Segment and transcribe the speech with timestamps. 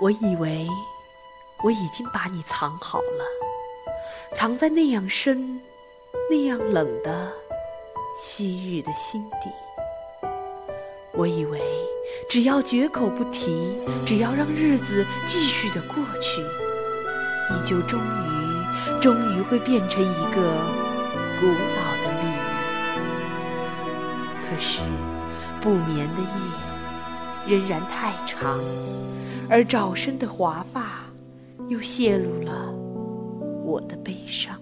[0.00, 0.68] 我以为
[1.64, 3.24] 我已经把你藏好了，
[4.36, 5.60] 藏在那样深、
[6.30, 7.32] 那样冷的
[8.16, 9.50] 昔日的心底。
[11.14, 11.60] 我以为
[12.30, 13.76] 只要绝口不提，
[14.06, 16.40] 只要让日子继续的过去，
[17.50, 20.40] 你就终于、终于会变成一个
[21.40, 22.38] 古老的秘密。
[24.48, 24.80] 可是，
[25.60, 26.28] 不眠的夜
[27.48, 28.60] 仍然太长。
[29.48, 31.00] 而早生的华发，
[31.68, 32.70] 又泄露了
[33.64, 34.54] 我的悲伤。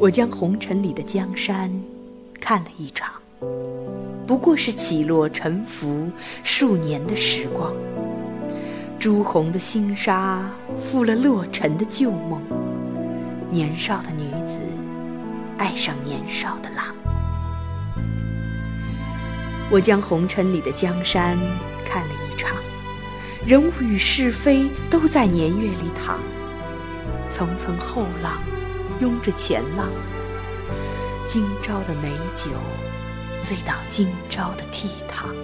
[0.00, 1.70] 我将红尘里的江山
[2.40, 3.12] 看了一场，
[4.26, 6.10] 不过是起落沉浮
[6.42, 7.72] 数年的时光。
[8.98, 12.42] 朱红的新纱覆了落尘的旧梦，
[13.50, 14.58] 年少的女子
[15.58, 16.86] 爱上年少的郎。
[19.70, 21.38] 我将红尘里的江山
[21.84, 22.56] 看了一场，
[23.46, 26.18] 人物与是非都在年月里淌，
[27.32, 28.42] 层层后浪
[29.00, 29.88] 拥着前浪，
[31.26, 32.50] 今朝的美酒
[33.42, 35.34] 醉倒今朝的倜傥。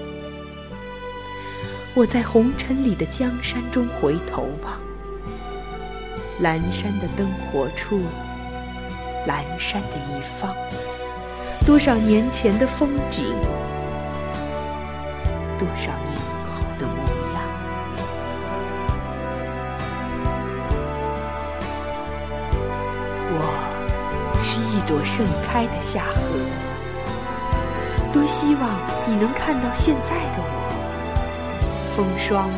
[1.94, 4.78] 我在红尘里的江山中回头望，
[6.40, 8.02] 阑珊的灯火处，
[9.26, 10.54] 阑珊的一方，
[11.66, 13.24] 多少年前的风景。
[15.58, 16.16] 多少年
[16.48, 16.96] 后的模
[17.34, 17.42] 样？
[23.32, 23.38] 我
[24.42, 26.20] 是一朵盛开的夏荷，
[28.12, 28.70] 多希望
[29.06, 30.50] 你能看到现在的我。
[31.94, 32.48] 风霜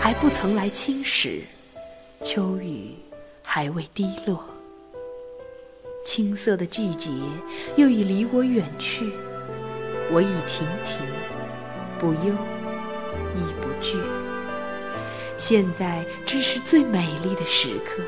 [0.00, 1.42] 还不曾来侵蚀，
[2.22, 2.96] 秋雨
[3.44, 4.42] 还未滴落，
[6.06, 7.10] 青涩的季节
[7.76, 9.12] 又已离我远去，
[10.12, 11.04] 我已亭亭。
[11.98, 12.32] 不忧，
[13.34, 13.98] 亦不惧。
[15.36, 18.02] 现在正是最美丽的时刻，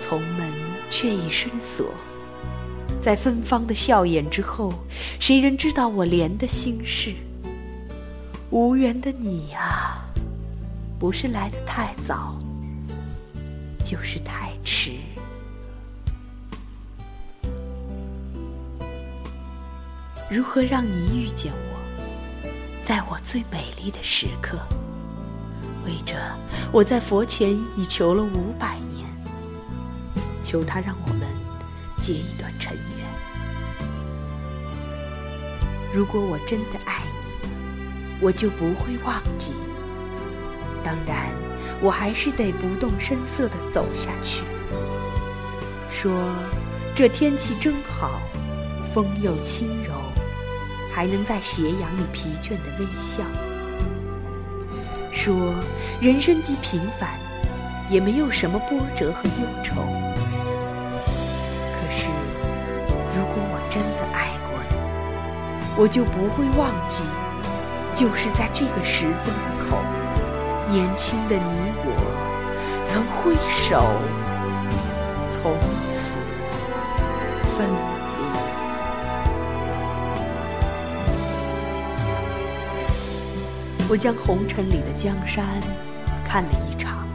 [0.00, 0.52] 从门
[0.90, 1.94] 却已深锁。
[3.00, 4.68] 在芬芳的笑颜之后，
[5.20, 7.14] 谁人知道我怜的心事？
[8.50, 10.04] 无缘的你啊，
[10.98, 12.36] 不是来得太早，
[13.84, 14.90] 就是太迟。
[20.30, 21.78] 如何让你遇见我？
[22.82, 24.58] 在我最美丽的时刻，
[25.84, 26.16] 为着
[26.72, 29.06] 我在佛前已求了五百年，
[30.42, 31.28] 求他让我们
[32.02, 33.06] 结一段尘缘。
[35.92, 37.46] 如果我真的爱你，
[38.20, 39.52] 我就不会忘记。
[40.82, 41.30] 当然，
[41.80, 44.42] 我还是得不动声色地走下去。
[45.90, 46.34] 说
[46.94, 48.20] 这天气真好，
[48.92, 50.03] 风又轻柔。
[50.94, 53.24] 还能在斜阳里疲倦的微笑，
[55.10, 55.52] 说
[56.00, 57.10] 人生既平凡，
[57.90, 59.74] 也没有什么波折和忧愁。
[61.74, 62.06] 可是，
[63.12, 64.76] 如果我真的爱过你，
[65.76, 67.02] 我就不会忘记，
[67.92, 69.78] 就是在这个十字路口，
[70.70, 71.90] 年轻的你我
[72.86, 73.34] 曾挥
[73.68, 73.82] 手，
[75.42, 75.58] 从
[75.92, 76.14] 此
[77.58, 77.93] 分。
[83.94, 85.46] 我将红尘里的江山
[86.26, 87.06] 看了一场，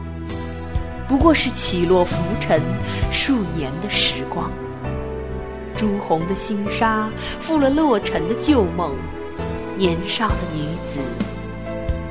[1.06, 2.58] 不过是起落浮沉
[3.12, 4.50] 数年的时光。
[5.76, 8.96] 朱红的新纱覆了落尘的旧梦，
[9.76, 11.00] 年少的女子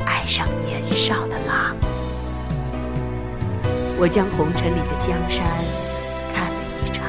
[0.06, 1.75] 爱上年少的郎。
[3.97, 5.44] 我将红尘里的江山
[6.36, 7.03] 看了一场，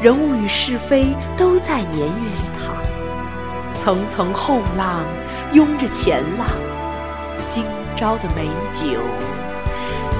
[0.00, 2.76] 人物与是非都在年月里淌，
[3.82, 5.04] 层层后浪。
[5.52, 6.48] 拥着前浪，
[7.50, 7.62] 今
[7.94, 9.02] 朝的美酒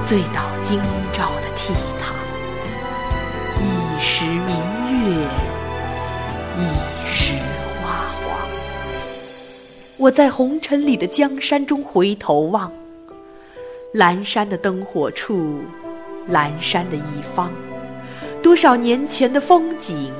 [0.07, 0.79] 醉倒今
[1.11, 2.13] 朝的倜傥。
[3.59, 4.45] 一时明
[5.09, 5.27] 月，
[6.59, 6.61] 一
[7.07, 7.33] 时
[7.81, 8.47] 花黄。
[9.97, 12.71] 我在红尘里的江山中回头望，
[13.95, 15.61] 阑珊的灯火处，
[16.29, 17.51] 阑珊的一方，
[18.43, 20.13] 多少年前的风景，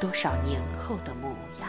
[0.00, 1.28] 多少年后的模
[1.60, 1.68] 样。